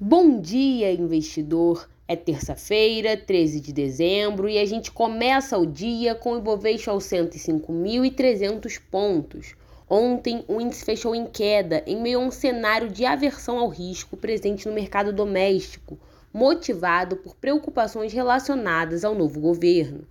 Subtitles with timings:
[0.00, 1.88] Bom dia, investidor!
[2.06, 7.02] É terça-feira, 13 de dezembro, e a gente começa o dia com o Ibovespa aos
[7.02, 9.56] 105.300 pontos.
[9.90, 14.16] Ontem, o índice fechou em queda em meio a um cenário de aversão ao risco
[14.16, 15.98] presente no mercado doméstico,
[16.32, 20.06] motivado por preocupações relacionadas ao novo governo.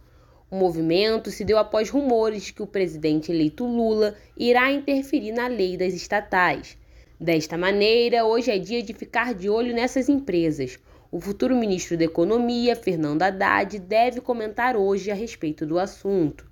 [0.52, 5.48] O movimento se deu após rumores de que o presidente eleito Lula irá interferir na
[5.48, 6.78] lei das estatais.
[7.20, 10.78] Desta maneira, hoje é dia de ficar de olho nessas empresas.
[11.12, 16.46] O futuro ministro da Economia, Fernando Haddad, deve comentar hoje a respeito do assunto.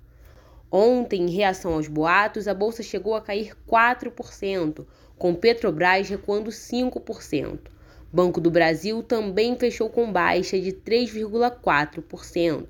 [0.68, 4.84] Ontem, em reação aos boatos, a bolsa chegou a cair 4%,
[5.16, 7.60] com Petrobras recuando 5%.
[8.12, 12.66] Banco do Brasil também fechou com baixa de 3,4%.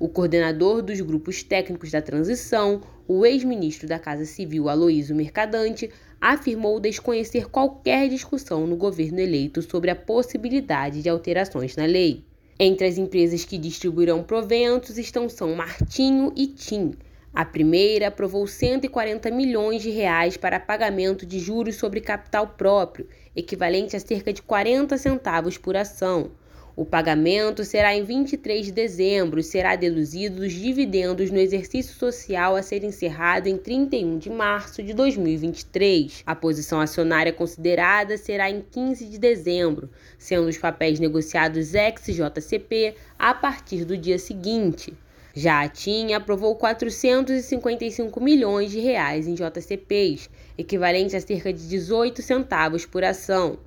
[0.00, 5.90] O coordenador dos grupos técnicos da transição, o ex-ministro da Casa Civil Aloísio Mercadante,
[6.20, 12.24] afirmou desconhecer qualquer discussão no governo eleito sobre a possibilidade de alterações na lei.
[12.60, 16.92] Entre as empresas que distribuirão proventos estão São Martinho e TIM.
[17.34, 23.96] A primeira aprovou 140 milhões de reais para pagamento de juros sobre capital próprio, equivalente
[23.96, 26.30] a cerca de 40 centavos por ação.
[26.78, 32.54] O pagamento será em 23 de dezembro e será deduzido dos dividendos no exercício social
[32.54, 36.22] a ser encerrado em 31 de março de 2023.
[36.24, 43.34] A posição acionária considerada será em 15 de dezembro, sendo os papéis negociados ex-JCP a
[43.34, 44.94] partir do dia seguinte.
[45.34, 52.22] Já a TIM aprovou 455 milhões de reais em JCPs, equivalente a cerca de 18
[52.22, 53.58] centavos por ação.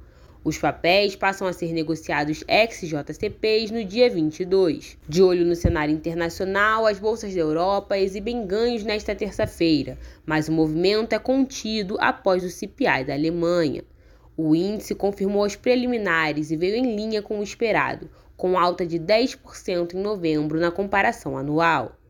[0.43, 4.97] Os papéis passam a ser negociados ex-JCPs no dia 22.
[5.07, 10.51] De olho no cenário internacional, as bolsas da Europa exibem ganhos nesta terça-feira, mas o
[10.51, 13.83] movimento é contido após o CPI da Alemanha.
[14.35, 18.97] O índice confirmou as preliminares e veio em linha com o esperado, com alta de
[18.97, 22.00] 10% em novembro na comparação anual.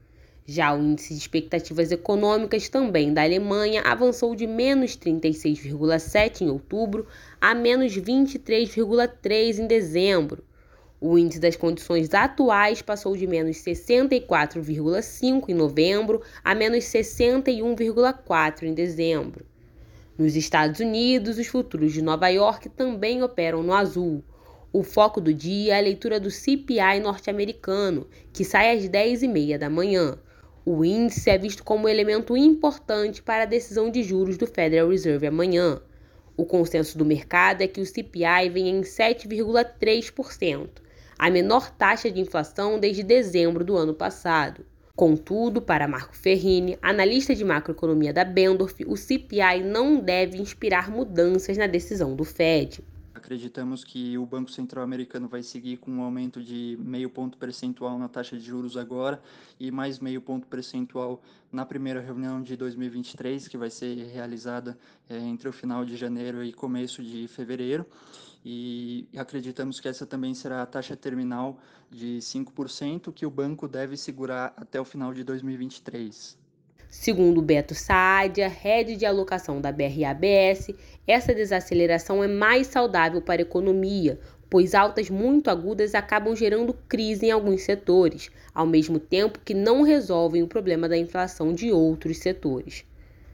[0.45, 7.05] Já o índice de expectativas econômicas também da Alemanha avançou de menos 36,7 em outubro
[7.39, 10.43] a menos 23,3 em dezembro.
[10.99, 18.73] O índice das condições atuais passou de menos 64,5 em novembro a menos 61,4 em
[18.73, 19.45] dezembro.
[20.17, 24.23] Nos Estados Unidos, os futuros de Nova York também operam no azul.
[24.73, 29.70] O foco do dia é a leitura do CPI norte-americano, que sai às 10h30 da
[29.70, 30.17] manhã.
[30.64, 35.26] O índice é visto como elemento importante para a decisão de juros do Federal Reserve
[35.26, 35.82] amanhã.
[36.38, 40.70] O consenso do mercado é que o CPI vem em 7,3%,
[41.17, 44.64] a menor taxa de inflação desde dezembro do ano passado.
[44.95, 51.58] Contudo, para Marco Ferrini, analista de macroeconomia da Bendorf, o CPI não deve inspirar mudanças
[51.58, 52.83] na decisão do Fed.
[53.31, 57.97] Acreditamos que o Banco Central americano vai seguir com um aumento de meio ponto percentual
[57.97, 59.21] na taxa de juros agora
[59.58, 64.77] e mais meio ponto percentual na primeira reunião de 2023, que vai ser realizada
[65.09, 67.86] é, entre o final de janeiro e começo de fevereiro.
[68.43, 71.58] E acreditamos que essa também será a taxa terminal
[71.89, 76.40] de 5%, que o banco deve segurar até o final de 2023.
[76.91, 80.75] Segundo Beto Saadia, head de alocação da BRABS,
[81.07, 84.19] essa desaceleração é mais saudável para a economia,
[84.49, 89.83] pois altas muito agudas acabam gerando crise em alguns setores, ao mesmo tempo que não
[89.83, 92.83] resolvem o problema da inflação de outros setores.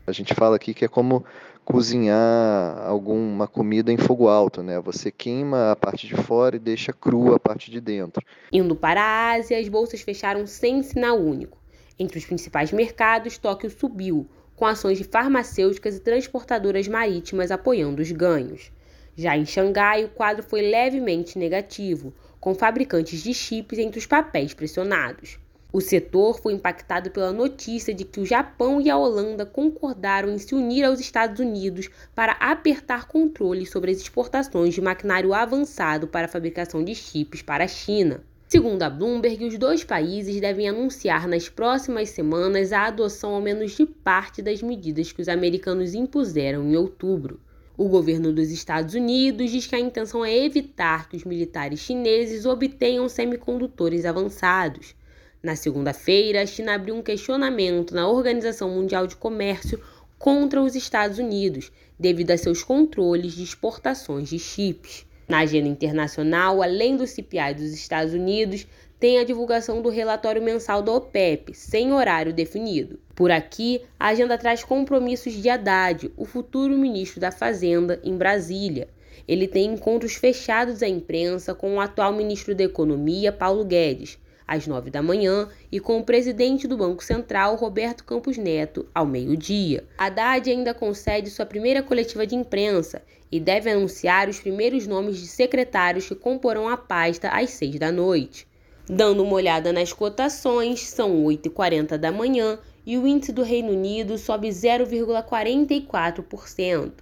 [0.06, 1.26] A gente fala aqui que é como
[1.66, 4.80] cozinhar alguma comida em fogo alto, né?
[4.82, 8.24] Você queima a parte de fora e deixa crua a parte de dentro.
[8.54, 11.58] Indo para a Ásia, as bolsas fecharam sem sinal único.
[12.00, 18.12] Entre os principais mercados, Tóquio subiu, com ações de farmacêuticas e transportadoras marítimas apoiando os
[18.12, 18.72] ganhos.
[19.16, 24.54] Já em Xangai, o quadro foi levemente negativo, com fabricantes de chips entre os papéis
[24.54, 25.40] pressionados.
[25.74, 30.38] O setor foi impactado pela notícia de que o Japão e a Holanda concordaram em
[30.38, 36.26] se unir aos Estados Unidos para apertar controles sobre as exportações de maquinário avançado para
[36.26, 38.24] a fabricação de chips para a China.
[38.50, 43.76] Segundo a Bloomberg, os dois países devem anunciar nas próximas semanas a adoção ao menos
[43.76, 47.42] de parte das medidas que os americanos impuseram em outubro.
[47.78, 52.46] O governo dos Estados Unidos diz que a intenção é evitar que os militares chineses
[52.46, 54.96] obtenham semicondutores avançados.
[55.44, 59.78] Na segunda-feira, a China abriu um questionamento na Organização Mundial de Comércio
[60.18, 65.06] contra os Estados Unidos, devido a seus controles de exportações de chips.
[65.28, 68.66] Na agenda internacional, além do CPI dos Estados Unidos,
[69.00, 72.98] tem a divulgação do relatório mensal da OPEP, sem horário definido.
[73.14, 78.88] Por aqui, a agenda traz compromissos de Haddad, o futuro ministro da Fazenda, em Brasília.
[79.28, 84.18] ele tem encontros fechados à imprensa com o atual ministro da Economia, Paulo Guedes,
[84.48, 89.06] às nove da manhã, e com o presidente do Banco Central, Roberto Campos Neto, ao
[89.06, 89.84] meio-dia.
[89.98, 93.02] Haddad ainda concede sua primeira coletiva de imprensa
[93.32, 97.92] e deve anunciar os primeiros nomes de secretários que comporão a pasta às seis da
[97.92, 98.48] noite.
[98.90, 104.18] Dando uma olhada nas cotações, são 8h40 da manhã e o índice do Reino Unido
[104.18, 106.94] sobe 0,44%.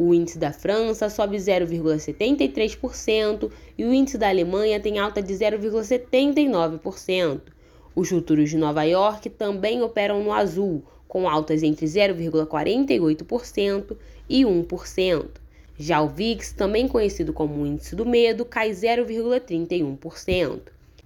[0.00, 7.40] O índice da França sobe 0,73% e o índice da Alemanha tem alta de 0,79%.
[7.96, 13.96] Os futuros de Nova York também operam no azul, com altas entre 0,48%
[14.28, 15.26] e 1%.
[15.76, 20.60] Já o VIX, também conhecido como índice do medo, cai 0,31%.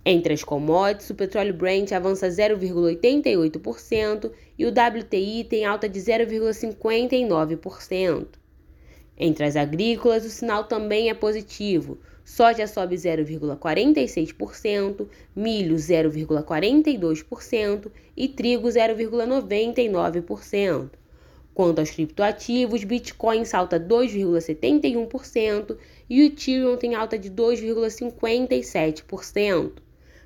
[0.05, 8.42] Entre as commodities, o petróleo Brent avança 0,88% e o WTI tem alta de 0,59%.
[9.19, 11.99] Entre as agrícolas, o sinal também é positivo.
[12.25, 20.91] Soja sobe 0,46%, milho 0,42% e trigo 0,99%.
[21.55, 25.77] Quanto aos criptoativos, Bitcoin salta 2,71%
[26.09, 29.73] e o Ethereum tem alta de 2,57%.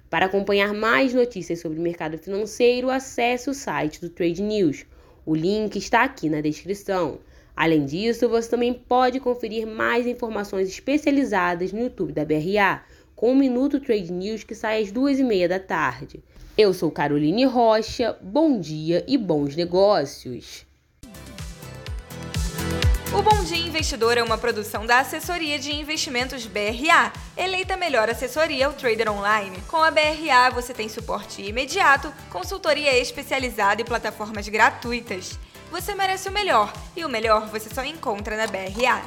[0.09, 4.87] Para acompanhar mais notícias sobre o mercado financeiro, acesse o site do Trade News.
[5.25, 7.19] O link está aqui na descrição.
[7.56, 12.82] Além disso, você também pode conferir mais informações especializadas no YouTube da BRA,
[13.14, 16.23] com o Minuto Trade News que sai às duas e meia da tarde.
[16.58, 20.67] Eu sou Caroline Rocha, bom dia e bons negócios!
[23.17, 28.67] O Bom Dia Investidor é uma produção da Assessoria de Investimentos BRA, eleita melhor assessoria
[28.67, 29.56] ao trader online.
[29.69, 35.38] Com a BRA você tem suporte imediato, consultoria especializada e plataformas gratuitas.
[35.71, 39.03] Você merece o melhor, e o melhor você só encontra na BRA.